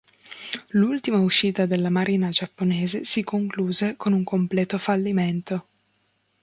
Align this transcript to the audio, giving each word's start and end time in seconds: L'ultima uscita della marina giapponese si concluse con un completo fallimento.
L'ultima 0.69 1.19
uscita 1.19 1.67
della 1.67 1.91
marina 1.91 2.29
giapponese 2.29 3.03
si 3.03 3.23
concluse 3.23 3.97
con 3.97 4.13
un 4.13 4.23
completo 4.23 4.79
fallimento. 4.79 5.67